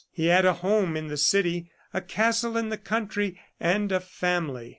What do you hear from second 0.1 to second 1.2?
had a home in the